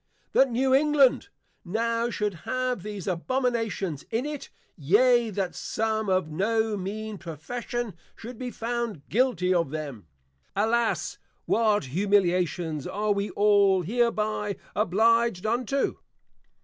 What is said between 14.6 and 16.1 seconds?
oblig'd unto?